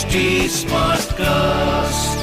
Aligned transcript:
HD 0.00 0.20
Smartcast. 0.48 2.20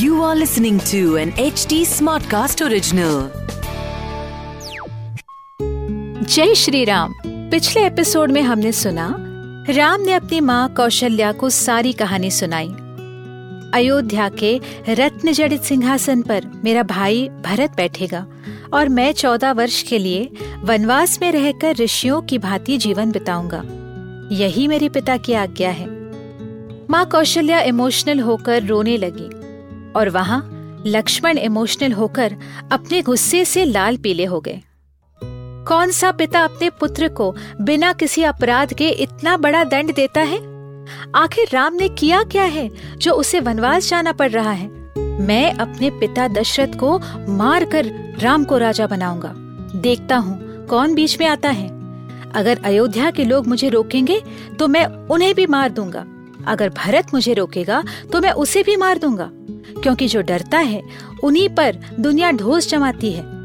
You 0.00 0.22
are 0.22 0.34
listening 0.34 0.78
to 0.80 1.16
an 1.16 1.30
HD 1.32 1.76
Smartcast 1.86 2.62
original. 2.66 3.28
जय 6.24 6.54
श्री 6.54 6.84
राम 6.84 7.14
पिछले 7.26 7.86
episode 7.86 8.32
में 8.32 8.42
हमने 8.42 8.72
सुना, 8.72 9.06
राम 9.70 10.00
ने 10.00 10.12
अपनी 10.12 10.40
माँ 10.40 10.74
कौशल्या 10.74 11.32
को 11.32 11.50
सारी 11.50 11.92
कहानी 11.92 12.30
सुनाई 12.30 12.68
अयोध्या 13.74 14.28
के 14.28 14.60
रत्न 14.88 15.32
जड़ित 15.32 15.62
सिंहासन 15.62 16.22
पर 16.22 16.44
मेरा 16.64 16.82
भाई 16.82 17.28
भरत 17.28 17.76
बैठेगा 17.76 18.26
और 18.72 18.88
मैं 18.88 19.12
चौदह 19.12 19.52
वर्ष 19.52 19.82
के 19.82 19.98
लिए 19.98 20.30
वनवास 20.58 21.18
में 21.22 21.32
रहकर 21.32 21.76
ऋषियों 21.76 22.22
की 22.22 22.38
भांति 22.38 22.78
जीवन 22.78 23.10
बिताऊँगा 23.10 23.62
यही 24.32 24.68
मेरे 24.68 24.88
पिता 24.88 25.16
की 25.16 25.32
आज्ञा 25.32 25.70
है 25.70 25.97
माँ 26.90 27.04
कौशल्या 27.06 27.60
इमोशनल 27.60 28.20
होकर 28.20 28.62
रोने 28.62 28.96
लगी 28.96 29.26
और 29.92 30.08
वहाँ 30.08 30.40
लक्ष्मण 30.86 31.38
इमोशनल 31.38 31.92
होकर 31.92 32.36
अपने 32.72 33.02
गुस्से 33.02 33.44
से 33.44 33.64
लाल 33.64 33.96
पीले 33.96 34.24
हो 34.24 34.40
गए। 34.40 34.60
कौन 35.68 35.90
सा 35.90 36.12
पिता 36.12 36.40
अपने 36.40 36.70
पुत्र 36.70 37.08
को 37.08 37.34
बिना 37.60 37.92
किसी 37.92 38.22
अपराध 38.22 38.72
के 38.74 38.88
इतना 38.88 39.36
बड़ा 39.36 39.64
दंड 39.64 39.94
देता 39.94 40.20
है? 40.20 40.38
आखिर 41.14 41.48
राम 41.52 41.74
ने 41.74 41.88
किया 41.88 42.22
क्या 42.22 42.44
है 42.44 42.70
जो 42.96 43.12
उसे 43.12 43.40
वनवास 43.40 43.88
जाना 43.88 44.12
पड़ 44.12 44.30
रहा 44.30 44.52
है? 44.52 44.68
मैं 45.20 45.52
अपने 45.52 45.90
पिता 45.90 46.28
दशरथ 46.28 46.78
को 46.78 46.98
मार 47.28 47.64
कर 47.64 47.92
राम 48.20 48.44
को 48.44 48.58
राजा 48.58 48.86
बनाऊँगा। 48.86 49.34
देखता 49.80 50.16
हूँ 50.16 50.66
कौन 50.66 50.94
बीच 50.94 51.18
में 51.20 51.26
आता 51.26 51.48
है। 51.48 51.68
अगर 52.30 52.60
अयोध्या 52.64 53.10
के 53.10 53.24
लोग 53.24 53.46
मुझे 53.46 53.68
रोकेंगे 53.68 54.22
तो 54.58 54.68
मैं 54.68 54.86
उन्हें 54.86 55.34
भी 55.34 55.46
मार 55.46 55.70
दूँगा। 55.70 56.04
अगर 56.46 56.68
भरत 56.68 57.06
मुझे 57.14 57.34
रोकेगा 57.34 57.82
तो 58.12 58.20
मैं 58.20 58.32
उसे 58.32 58.62
भी 58.62 58.76
मार 58.76 58.98
दूँगा। 58.98 59.30
क्योंकि 59.82 60.08
जो 60.08 60.22
डरता 60.22 60.58
है, 60.58 60.82
उन्हीं 61.24 61.48
पर 61.48 61.78
दुनिया 62.00 62.30
ढोस 62.30 62.68
जमाती 62.68 63.12
है। 63.12 63.38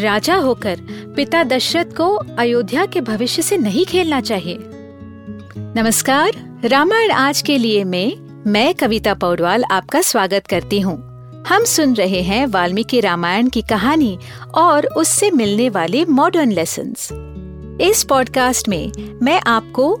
राजा 0.00 0.34
होकर 0.34 0.78
पिता 1.16 1.44
दशरथ 1.44 1.84
को 1.84 2.14
अयोध्या 2.14 2.86
के 2.86 3.00
भविष्य 3.00 3.42
से 3.42 3.56
नहीं 3.56 3.86
खेलना 3.86 4.20
चाहिए। 4.20 4.58
नमस्कार, 5.58 6.60
रामायण 6.64 7.10
आज 7.10 7.42
के 7.42 7.58
लिए 7.58 7.84
में 7.84 8.16
मैं 8.46 8.74
कविता 8.74 9.14
पौडवाल 9.14 9.64
आपका 9.64 10.00
स्वागत 10.00 10.46
करती 10.46 10.80
हूँ। 10.80 11.12
हम 11.48 11.64
सुन 11.64 11.94
रहे 11.94 12.22
हैं 12.22 12.46
वाल्मीकि 12.46 13.00
रामायण 13.00 13.48
की 13.48 13.62
कहानी 13.62 14.18
और 14.54 14.86
उससे 14.86 15.30
मिलने 15.30 15.68
वाले 15.68 16.04
मॉडर्न 16.04 16.52
लेसन 16.52 16.94
इस 17.80 18.04
पॉडकास्ट 18.04 18.68
में 18.68 18.92
मैं 19.22 19.40
आपको 19.46 20.00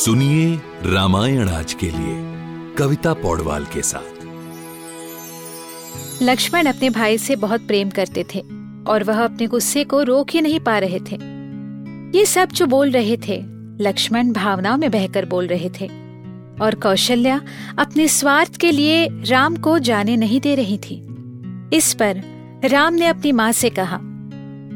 सुनिए 0.00 0.60
रामायण 0.84 1.48
आज 1.48 1.72
के 1.74 1.86
लिए, 1.86 2.14
कविता 2.74 3.12
पौडवाल 3.14 3.64
के 3.64 3.82
साथ। 3.82 4.22
लक्ष्मण 6.22 6.66
अपने 6.66 6.90
भाई 6.90 7.18
से 7.18 7.36
बहुत 7.36 7.66
प्रेम 7.66 7.90
करते 7.90 8.24
थे 8.34 8.40
और 8.88 9.04
वह 9.04 9.24
अपने 9.24 9.46
गुस्से 9.46 9.84
को 9.84 10.02
रोक 10.02 10.30
ही 10.30 10.40
नहीं 10.40 10.60
पा 10.60 10.78
रहे 10.78 11.00
थे। 11.00 11.18
ये 12.18 12.24
सब 12.26 12.48
जो 12.48 12.66
बोल 12.66 12.90
रहे 12.90 13.16
थे, 13.16 13.40
लक्ष्मण 13.80 14.32
भावनाओं 14.32 14.76
में 14.76 14.90
बहकर 14.90 15.24
बोल 15.24 15.46
रहे 15.46 15.70
थे 15.80 15.86
और 16.62 16.74
कौशल्या 16.74 17.40
अपने 17.78 18.08
स्वार्थ 18.08 18.56
के 18.56 18.70
लिए 18.70 19.06
राम 19.10 19.56
को 19.56 19.78
जाने 19.78 20.16
नहीं 20.16 20.40
दे 20.40 20.54
रही 20.54 20.78
थी। 20.78 20.96
इस 21.72 21.92
पर 21.94 22.22
राम 22.64 22.94
ने 22.94 23.06
अपनी 23.06 23.32
माँ 23.32 23.52
से 23.52 23.70
कहा, 23.70 23.96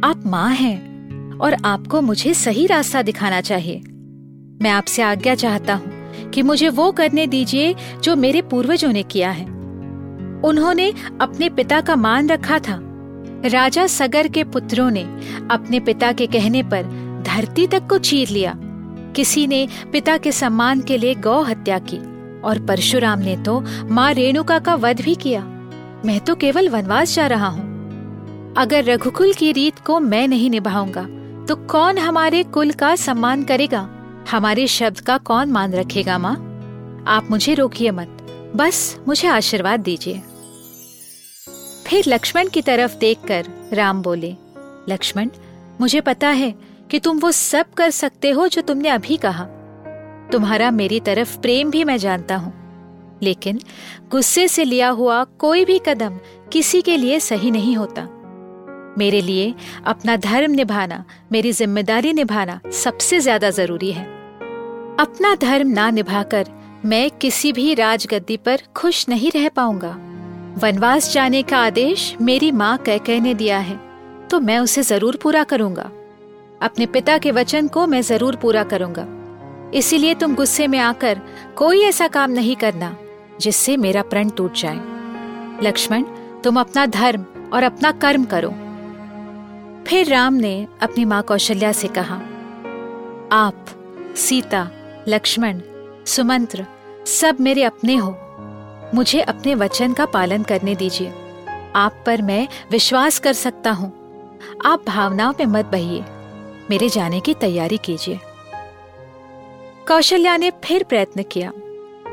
आप 0.09 0.23
माँ 0.27 0.51
हैं 0.51 1.39
और 1.39 1.55
आपको 1.65 2.01
मुझे 2.01 2.35
सही 2.35 2.67
रास्ता 2.67 3.03
दिखाना 3.03 3.41
चाहिए। 3.41 3.83
मैं 4.63 4.71
आपसे 4.71 5.03
आज्ञा 5.03 5.35
चाहता 5.35 5.75
हूँ 5.75 6.31
कि 6.31 6.43
मुझे 6.43 6.69
वो 6.69 6.93
करने 6.93 7.27
दीजिए 7.27 7.75
जो 8.03 8.17
मेरे 8.17 8.43
पूर्वजों 8.43 8.93
ने 8.93 9.03
किया 9.03 9.31
है। 9.31 9.45
उन्होंने 10.45 10.93
अपने 11.21 11.49
पिता 11.49 11.81
का 11.81 11.97
मान 11.97 12.29
रखा 12.29 12.59
था। 12.59 12.79
राजा 13.45 13.87
सगर 13.87 14.29
के 14.29 14.45
पुत्रों 14.45 14.91
ने 14.91 15.03
अपने 15.51 15.81
पिता 15.81 16.13
के 16.13 16.27
कहने 16.27 16.63
पर 16.63 16.85
धरती 17.27 17.67
तक 17.67 17.89
को 17.89 17.99
चीर 17.99 18.29
लिया। 18.29 18.55
किसी 19.17 19.47
ने 19.47 19.67
पिता 19.93 20.17
के 20.17 20.33
सम्मान 20.33 20.81
के 20.81 20.99
लिए 20.99 21.15
गौ 21.15 21.43
हत्या 21.43 21.79
की 21.79 21.99
और 22.41 22.59
परशुराम 22.67 23.19
ने 23.19 23.37
तो 23.37 23.61
माँ 23.91 24.13
रेणुका 24.13 24.59
का 24.59 24.75
वध 24.75 25.01
भी 25.01 25.15
किया। 25.15 25.41
मैं 26.05 26.19
तो 26.21 26.35
केवल 26.35 26.69
वनवास 26.69 27.15
जा 27.15 27.27
रहा 27.27 27.49
हूँ। 27.49 27.73
अगर 28.59 28.85
रघुकुल 28.85 29.33
की 29.33 29.53
रीत 29.53 29.79
को 29.79 29.99
मैं 30.01 30.27
नहीं 30.29 30.51
निभाऊँगा 30.51 31.03
तो 31.47 31.57
कौन 31.67 31.99
हमारे 31.99 32.43
कुल 32.43 32.71
का 32.73 32.95
सम्मान 32.97 33.43
करेगा? 33.43 33.89
हमारे 34.31 34.67
शब्द 34.67 35.01
का 35.01 35.17
कौन 35.21 35.51
मान 35.51 35.73
रखेगा, 35.73 36.19
माँ? 36.19 36.35
आप 37.09 37.31
मुझे 37.31 37.55
रोकिए 37.55 37.91
मत। 37.91 38.53
बस, 38.57 38.97
मुझे 39.09 39.29
आशीर्वाद 39.29 39.81
दीजिए। 39.81 40.23
फिर 41.87 42.05
लक्ष्मण 42.09 42.49
की 42.49 42.63
तरफ़ 42.63 42.97
देखकर 42.99 43.47
राम 43.73 44.03
बोले, 44.03 44.35
लक्ष्मण, 44.89 45.31
मुझे 45.81 46.01
पता 46.01 46.29
है 46.29 46.55
कि 46.91 46.99
तुम 46.99 47.19
वो 47.19 47.31
सब 47.33 47.73
कर 47.73 47.91
सकते 47.91 48.31
हो 48.31 48.47
जो 48.49 48.63
तुमने 48.63 48.89
अभी 48.89 49.17
कहा। 49.17 49.45
तुम्हारा 50.33 50.71
मेरी 50.71 51.01
तरफ़ 51.01 51.39
प्रेम 51.39 51.71
भी 51.71 51.85
मैं 51.85 51.97
जानता 51.99 52.37
हूँ, 52.37 52.53
लेकिन 53.23 53.61
गुस्से 54.11 54.49
से 54.49 54.65
लिया 54.65 54.89
हुआ 54.89 55.23
कोई 55.39 55.65
भी 55.65 55.79
कदम 55.79 56.19
किसी 56.53 56.83
के 56.83 56.97
लिए 56.97 57.21
सही 57.21 57.51
नहीं 57.51 57.77
होता। 57.77 58.09
मेरे 58.99 59.21
लिए 59.21 59.55
अपना 59.87 60.17
धर्म 60.17 60.53
निभाना, 60.53 61.05
मेरी 61.33 61.53
ज़िम्मेदारी 61.53 62.13
निभाना 62.13 62.61
सबसे 62.75 63.21
ज़्यादा 63.21 63.51
ज़रूरी 63.51 63.93
है। 63.93 64.14
अपना 64.99 65.35
धर्म 65.35 65.69
ना 65.69 65.89
निभाकर 65.91 66.49
मैं 66.85 67.11
किसी 67.11 67.53
भी 67.53 67.73
राजगद्दी 67.75 68.37
पर 68.37 68.61
खुश 68.77 69.09
नहीं 69.09 69.31
रह 69.31 69.49
पाऊँगा। 69.49 69.91
वनवास 70.59 71.13
जाने 71.13 71.43
का 71.43 71.59
आदेश 71.59 72.15
मेरी 72.21 72.51
माँ 72.53 72.77
कैके 72.79 73.19
ने 73.21 73.33
दिया 73.35 73.59
है 73.59 73.77
तो 74.29 74.41
मैं 74.41 74.59
उसे 74.59 74.83
ज़रूर 74.83 75.17
पूरा 75.23 75.43
करूँगा। 75.45 75.91
अपने 76.63 76.87
पिता 76.87 77.17
के 77.19 77.31
वचन 77.31 77.69
को 77.69 77.87
मैं 77.87 78.01
ज़रूर 78.03 78.37
पूरा 78.37 78.63
करूँगा। 78.65 79.07
इसीलिए 79.75 80.15
तुम 80.15 80.35
गुस्से 80.35 80.67
में 80.67 80.79
आकर 80.79 81.21
कोई 81.57 81.81
ऐसा 81.83 82.09
काम 82.09 82.31
नहीं 82.31 82.55
करना, 82.57 82.95
जिससे 83.41 83.77
मेरा 83.77 84.03
प्रण 84.05 84.29
टूट 84.29 84.55
जाए। 84.55 84.81
लक्ष्मण, 85.63 86.05
तुम 86.45 86.61
अपना 86.61 86.87
धर्म 86.89 87.25
और 87.53 87.63
अपना 87.63 87.93
कर्म 87.99 88.25
करो। 88.27 88.51
फिर 89.89 90.09
राम 90.09 90.35
ने 90.37 90.57
अपनी 90.83 91.05
माँ 91.05 91.23
कौशल्या 91.23 91.73
से 91.73 91.89
कहा, 91.89 92.21
आप, 93.33 93.67
सीता 94.19 94.69
लक्ष्मण, 95.09 95.61
सुमंत्र, 96.07 96.67
सब 97.07 97.37
मेरे 97.41 97.63
अपने 97.63 97.97
हो। 97.97 98.19
मुझे 98.95 99.21
अपने 99.21 99.55
वचन 99.55 99.93
का 99.93 100.07
पालन 100.07 100.43
करने 100.43 100.75
दीजिए। 100.75 101.13
आप 101.77 102.03
पर 102.07 102.23
मैं 102.23 102.49
विश्वास 102.71 103.19
कर 103.19 103.33
सकता 103.33 103.71
हूँ। 103.71 103.93
आप 104.67 104.85
भावनाओं 104.87 105.33
में 105.33 105.47
मत 105.47 105.65
बहिए। 105.65 106.05
मेरे 106.71 106.89
जाने 106.89 107.21
की 107.21 107.35
तैयारी 107.35 107.77
कीजिए। 107.77 108.21
कौशल्या 109.89 110.37
ने 110.37 110.53
फिर 110.65 110.85
प्रयत्न 110.85 111.23
किया। 111.23 111.53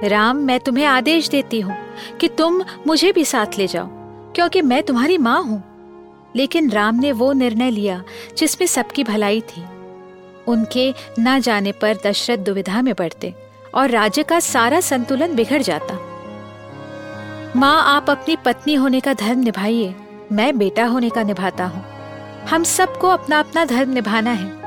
राम, 0.04 0.38
मैं 0.38 0.60
तुम्हें 0.60 0.86
आदेश 0.86 1.30
देती 1.30 1.60
हूँ 1.60 1.76
कि 2.20 2.28
तुम 2.28 2.62
मुझे 2.88 3.12
भी 3.12 3.26
साथ 3.26 3.58
ले 3.58 3.68
जाओ, 3.68 3.88
क्योंकि 4.36 4.62
मैं 4.62 4.84
तुम्हारी 4.84 5.18
माँ 5.18 5.44
हूँ। 5.44 5.64
लेकिन 6.36 6.72
राम 6.72 6.96
ने 6.96 7.12
वो 7.12 7.34
निर्णय 7.34 7.70
लिया, 7.70 8.04
जिसमें 8.38 8.68
सबकी 8.68 9.04
भलाई 9.04 9.42
थी। 9.42 9.64
उनके 10.48 10.94
न 11.20 11.40
जाने 11.40 11.72
पर 11.72 11.98
दशरथ 12.06 12.38
दुविधा 12.38 12.82
में 12.82 12.94
पड़ते 12.96 13.34
और 13.74 13.90
राज्य 13.90 14.24
का 14.24 14.40
सारा 14.40 14.80
संतुलन 14.82 15.36
बिगड़ 15.36 15.62
जाता। 15.62 16.00
माँ, 17.56 17.82
आप 17.86 18.10
अपनी 18.10 18.36
पत्नी 18.36 18.74
होने 18.76 19.00
का 19.00 19.14
धर्म 19.14 19.40
निभाइए, 19.40 19.94
मैं 20.32 20.58
बेटा 20.58 20.86
होने 20.86 21.10
का 21.10 21.24
निभाता 21.24 21.66
हूँ। 21.66 21.84
हम 22.50 22.64
सबको 22.64 23.08
अपना 23.08 23.40
अपना 23.40 23.66
धर्म 23.66 23.90
निभाना 23.90 24.32
है। 24.32 24.60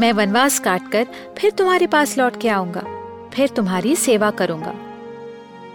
मैं 0.00 0.12
वनवास 0.12 0.58
काट 0.58 0.90
कर 0.92 1.06
फिर 1.38 1.50
तुम्हारे 1.50 1.86
पास 1.86 2.16
लौट 2.18 2.40
के 2.40 2.48
आऊँगा, 2.48 2.84
फिर 3.34 3.48
तुम्हारी 3.48 3.96
सेवा 3.96 4.30
करूँगा। 4.30 4.74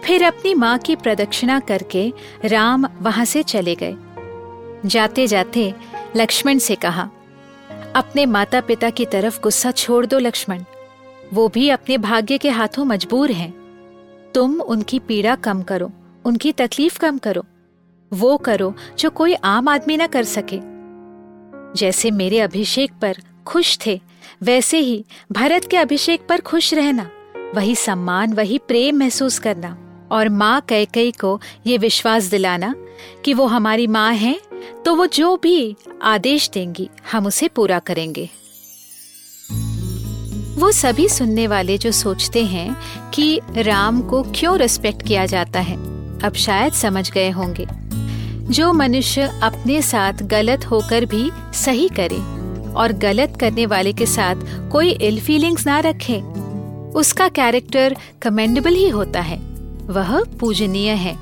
फिर 0.04 0.24
अपनी 0.24 0.54
माँ 0.54 0.78
की 0.78 0.96
प्रदक्षिणा 0.96 1.58
करके 1.60 2.12
राम 2.44 2.86
वहाँ 3.00 3.24
से 3.24 3.42
चले 3.42 3.74
गए। 3.74 3.96
जाते 4.84 5.26
जाते 5.26 5.72
लक्ष्मण 6.16 6.58
से 6.58 6.74
कहा 6.74 7.08
अपने 7.96 8.26
माता 8.26 8.60
पिता 8.60 8.90
की 8.90 9.06
तरफ़ 9.06 9.40
गुस्सा 9.40 9.70
छोड़ 9.70 10.06
दो, 10.06 10.18
लक्ष्मण। 10.18 10.62
वो 11.34 11.48
भी 11.48 11.68
अपने 11.68 11.98
भाग्य 11.98 12.38
के 12.38 12.50
हाथों 12.50 12.84
मजबूर 12.84 13.30
हैं। 13.30 13.54
तुम 14.34 14.60
उनकी 14.60 14.98
पीड़ा 14.98 15.34
कम 15.34 15.62
करो, 15.62 15.92
उनकी 16.24 16.52
तकलीफ़ 16.52 16.98
कम 16.98 17.18
करो। 17.18 17.44
वो 18.12 18.36
करो 18.36 18.74
जो 18.98 19.10
कोई 19.10 19.34
आम 19.34 19.68
आदमी 19.68 19.96
ना 19.96 20.06
कर 20.06 20.24
सके। 20.24 20.60
जैसे 21.74 22.10
मेरे 22.10 22.40
अभिषेक 22.40 22.92
पर 23.02 23.16
खुश 23.46 23.78
थे, 23.86 24.00
वैसे 24.42 24.78
ही 24.78 25.04
भरत 25.32 25.64
के 25.70 25.76
अभिषेक 25.76 26.26
पर 26.28 26.40
खुश 26.40 26.74
रहना, 26.74 27.10
वही 27.54 27.76
सम्मान, 27.76 28.32
वही 28.32 28.58
प्रेम 28.58 28.96
महसूस 28.96 29.38
करना। 29.38 29.78
और 30.12 30.28
माँ 30.28 30.60
कैकई 30.60 31.12
को 31.12 31.40
ये 31.66 31.78
विश्वास 31.78 32.24
दिलाना 32.24 32.74
कि 33.24 33.34
वो 33.34 33.46
हमारी 33.46 33.86
माँ 33.86 34.12
है 34.12 34.40
तो 34.84 34.94
वो 34.94 35.06
जो 35.06 35.36
भी 35.36 35.76
आदेश 36.02 36.50
देंगी, 36.54 36.88
हम 37.12 37.26
उसे 37.26 37.48
पूरा 37.48 37.78
करेंगे। 37.78 38.28
वो 40.58 40.72
सभी 40.72 41.08
सुनने 41.08 41.46
वाले 41.46 41.78
जो 41.78 41.92
सोचते 41.92 42.44
हैं 42.44 42.76
कि 43.10 43.40
राम 43.56 44.00
को 44.02 44.22
क्यों 44.34 44.58
रिस्पेक्ट 44.58 45.02
किया 45.02 45.26
जाता 45.26 45.60
है, 45.60 45.76
अब 46.20 46.34
शायद 46.34 46.72
समझ 46.72 47.10
गए 47.10 47.30
होंगे। 47.30 47.66
जो 48.52 48.72
मनुष्य 48.72 49.40
अपने 49.42 49.82
साथ 49.82 50.22
गलत 50.22 50.64
होकर 50.64 51.04
भी 51.04 51.30
सही 51.54 51.88
करे 51.88 52.18
और 52.72 52.92
गलत 52.92 53.36
करने 53.40 53.66
वाले 53.66 53.92
के 53.92 54.06
साथ 54.06 54.70
कोई 54.72 54.90
इल 54.90 55.20
फीलिंग्स 55.20 55.66
ना 55.66 55.78
रखे, 55.78 56.20
उसका 56.98 57.28
कैरेक्टर 57.28 57.96
कमेंडेबल 58.22 58.74
ही 58.74 58.88
होता 58.88 59.20
है। 59.20 59.38
वह 59.86 60.22
पूजनीय 60.40 60.90
है। 60.90 61.16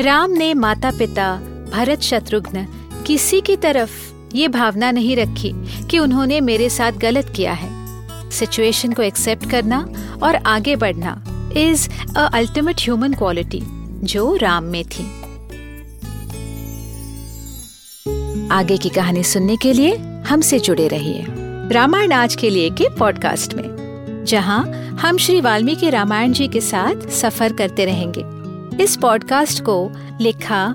राम 0.00 0.30
ने 0.30 0.54
माता 0.54 0.90
पिता 0.90 1.38
भरत 1.72 2.00
शत्रुघ्न, 2.00 2.66
किसी 3.06 3.40
की 3.40 3.56
तरफ़ 3.56 3.92
ये 4.34 4.48
भावना 4.48 4.90
नहीं 4.90 5.16
रखी 5.16 5.52
कि 5.90 5.98
उन्होंने 5.98 6.40
मेरे 6.40 6.68
साथ 6.70 6.92
गलत 6.92 7.32
किया 7.36 7.52
है। 7.52 8.30
सिचुएशन 8.30 8.92
को 8.92 9.02
एक्सेप्ट 9.02 9.50
करना 9.50 9.78
और 10.22 10.34
आगे 10.36 10.76
बढ़ना 10.76 11.22
is 11.56 11.88
a 12.16 12.28
ultimate 12.34 12.80
human 12.80 13.12
quality 13.12 13.60
जो 14.04 14.34
राम 14.36 14.64
में 14.64 14.84
थी। 14.84 15.04
आगे 18.52 18.76
की 18.76 18.88
कहानी 18.88 19.22
सुनने 19.22 19.56
के 19.56 19.72
लिए 19.72 19.96
हमसे 20.28 20.58
जुड़े 20.58 20.88
रहिए 20.88 21.24
रामायण 21.72 22.12
आज 22.12 22.34
के 22.34 22.50
लिए 22.50 22.70
के 22.70 22.88
पॉडकास्ट 22.88 23.54
में, 23.54 24.24
जहाँ 24.26 24.64
हम 25.00 25.16
श्री 25.18 25.40
वाल्मीकि 25.40 25.90
रामायण 25.90 26.32
जी 26.32 26.48
के 26.48 26.60
साथ 26.60 27.08
सफ़र 27.10 27.52
करते 27.52 27.84
रहेंगे। 27.84 28.24
इस 28.82 28.96
पॉडकास्ट 28.96 29.62
को 29.62 29.92
लिखा 30.20 30.74